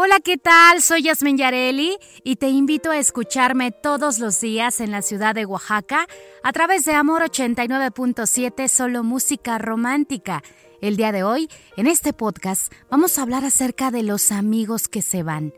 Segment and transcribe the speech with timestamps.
[0.00, 0.80] Hola, ¿qué tal?
[0.80, 5.44] Soy Yasmin Yareli y te invito a escucharme todos los días en la ciudad de
[5.44, 6.06] Oaxaca
[6.44, 10.44] a través de Amor 89.7, solo música romántica.
[10.80, 15.02] El día de hoy, en este podcast, vamos a hablar acerca de los amigos que
[15.02, 15.52] se van.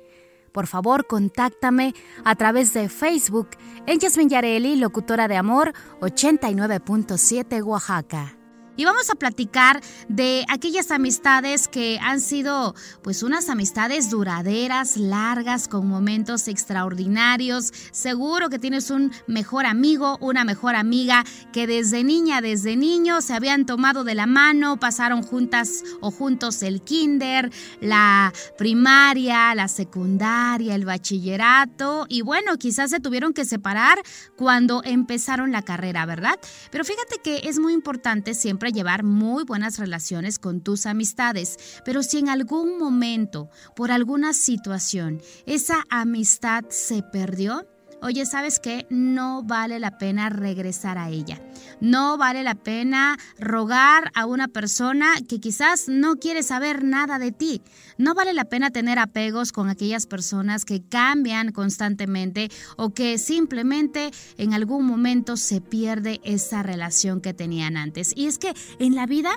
[0.53, 1.93] Por favor, contáctame
[2.25, 3.51] a través de Facebook
[3.85, 8.40] en Yasmin Yareli, locutora de Amor 89.7 Oaxaca.
[8.81, 15.69] Y vamos a platicar de aquellas amistades que han sido pues unas amistades duraderas, largas,
[15.69, 17.75] con momentos extraordinarios.
[17.93, 23.35] Seguro que tienes un mejor amigo, una mejor amiga que desde niña, desde niño se
[23.35, 30.75] habían tomado de la mano, pasaron juntas o juntos el kinder, la primaria, la secundaria,
[30.75, 33.99] el bachillerato y bueno, quizás se tuvieron que separar
[34.37, 36.41] cuando empezaron la carrera, ¿verdad?
[36.71, 42.03] Pero fíjate que es muy importante siempre llevar muy buenas relaciones con tus amistades, pero
[42.03, 47.67] si en algún momento, por alguna situación, esa amistad se perdió,
[48.03, 48.87] Oye, ¿sabes qué?
[48.89, 51.39] No vale la pena regresar a ella.
[51.81, 57.31] No vale la pena rogar a una persona que quizás no quiere saber nada de
[57.31, 57.63] ti.
[57.99, 64.11] No vale la pena tener apegos con aquellas personas que cambian constantemente o que simplemente
[64.39, 68.13] en algún momento se pierde esa relación que tenían antes.
[68.17, 69.31] Y es que en la vida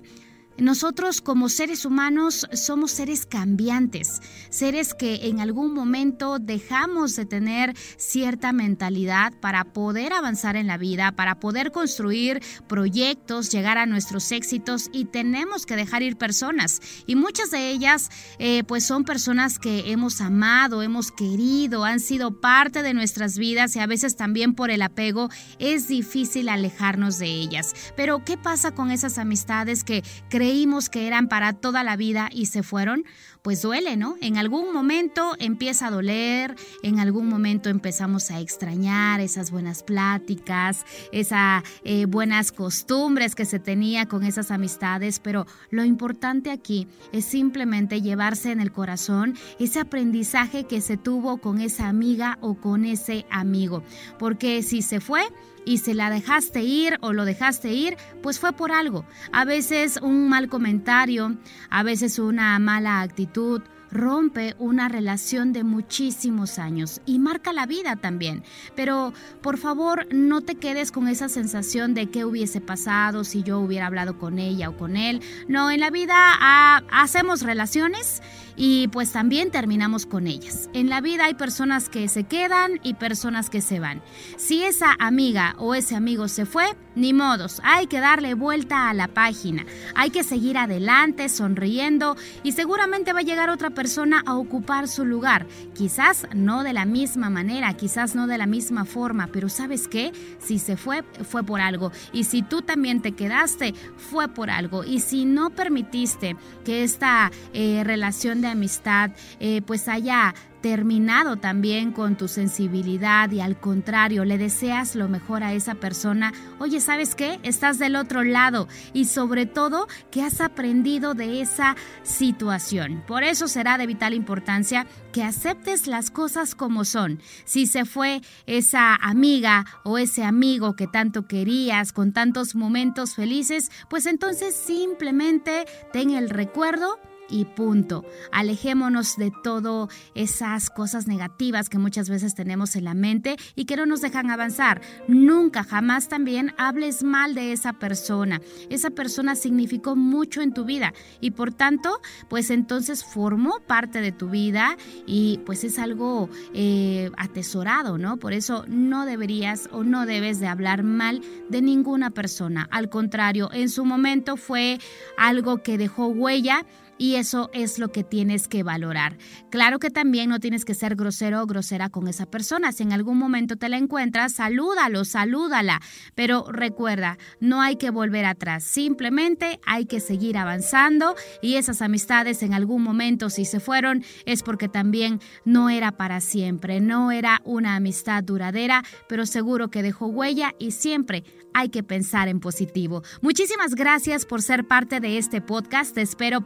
[0.57, 7.73] nosotros como seres humanos somos seres cambiantes, seres que en algún momento dejamos de tener
[7.97, 14.31] cierta mentalidad para poder avanzar en la vida, para poder construir proyectos, llegar a nuestros
[14.31, 16.81] éxitos y tenemos que dejar ir personas.
[17.07, 22.39] Y muchas de ellas eh, pues son personas que hemos amado, hemos querido, han sido
[22.41, 27.27] parte de nuestras vidas y a veces también por el apego es difícil alejarnos de
[27.27, 27.73] ellas.
[27.95, 30.03] Pero ¿qué pasa con esas amistades que
[30.43, 33.05] creímos que eran para toda la vida y se fueron,
[33.43, 34.17] pues duele, ¿no?
[34.19, 40.85] En algún momento empieza a doler, en algún momento empezamos a extrañar esas buenas pláticas,
[41.13, 47.23] esas eh, buenas costumbres que se tenía con esas amistades, pero lo importante aquí es
[47.23, 52.83] simplemente llevarse en el corazón ese aprendizaje que se tuvo con esa amiga o con
[52.83, 53.81] ese amigo,
[54.19, 55.21] porque si se fue,
[55.65, 59.05] y si la dejaste ir o lo dejaste ir, pues fue por algo.
[59.31, 61.37] A veces un mal comentario,
[61.69, 63.61] a veces una mala actitud,
[63.93, 68.43] rompe una relación de muchísimos años y marca la vida también.
[68.75, 73.59] Pero por favor no te quedes con esa sensación de qué hubiese pasado si yo
[73.59, 75.21] hubiera hablado con ella o con él.
[75.47, 78.21] No, en la vida ah, hacemos relaciones
[78.55, 80.69] y pues también terminamos con ellas.
[80.73, 84.01] En la vida hay personas que se quedan y personas que se van.
[84.37, 86.65] Si esa amiga o ese amigo se fue,
[86.95, 89.65] ni modos, hay que darle vuelta a la página,
[89.95, 95.05] hay que seguir adelante sonriendo y seguramente va a llegar otra persona a ocupar su
[95.05, 95.45] lugar.
[95.73, 100.11] Quizás no de la misma manera, quizás no de la misma forma, pero ¿sabes qué?
[100.39, 101.91] Si se fue, fue por algo.
[102.11, 104.83] Y si tú también te quedaste, fue por algo.
[104.83, 111.91] Y si no permitiste que esta eh, relación de amistad eh, pues haya terminado también
[111.91, 117.15] con tu sensibilidad y al contrario, le deseas lo mejor a esa persona, oye, ¿sabes
[117.15, 117.37] qué?
[117.43, 123.03] Estás del otro lado y sobre todo que has aprendido de esa situación.
[123.05, 127.19] Por eso será de vital importancia que aceptes las cosas como son.
[127.43, 133.69] Si se fue esa amiga o ese amigo que tanto querías con tantos momentos felices,
[133.89, 136.99] pues entonces simplemente ten el recuerdo
[137.33, 138.05] y punto.
[138.31, 143.75] Alejémonos de todo esas cosas negativas que muchas veces tenemos en la mente y que
[143.75, 144.81] no nos dejan avanzar.
[145.07, 148.39] Nunca, jamás también hables mal de esa persona.
[148.69, 151.99] Esa persona significó mucho en tu vida y por tanto,
[152.29, 158.17] pues entonces formó parte de tu vida y pues es algo eh, atesorado, ¿no?
[158.17, 162.67] Por eso no deberías o no debes de hablar mal de ninguna persona.
[162.69, 164.77] Al contrario, en su momento fue
[165.17, 166.63] algo que dejó huella
[166.97, 169.17] y eso es lo que tienes que valorar.
[169.49, 172.73] Claro que también no tienes que ser grosero o grosera con esa persona.
[172.73, 175.79] Si en algún momento te la encuentras, salúdalo, salúdala.
[176.15, 178.65] Pero recuerda, no hay que volver atrás.
[178.65, 184.43] Simplemente hay que seguir avanzando y esas amistades en algún momento si se fueron es
[184.43, 190.07] porque también no era para siempre, no era una amistad duradera, pero seguro que dejó
[190.07, 191.23] huella y siempre
[191.53, 193.03] hay que pensar en positivo.
[193.21, 195.95] Muchísimas gracias por ser parte de este podcast.
[195.95, 196.41] Te espero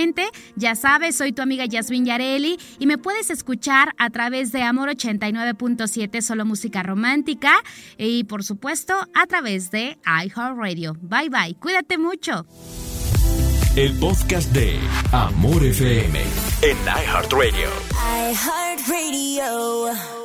[0.00, 0.30] próximamente.
[0.56, 4.88] Ya sabes, soy tu amiga Yasmin Yareli y me puedes escuchar a través de Amor
[4.90, 7.52] 89.7 Solo Música Romántica
[7.98, 10.96] y por supuesto a través de iHeartRadio.
[11.00, 11.54] Bye bye.
[11.60, 12.46] Cuídate mucho.
[13.76, 14.78] El podcast de
[15.12, 16.20] Amor FM
[16.62, 17.68] en iHeartRadio.
[18.32, 20.19] iHeartRadio.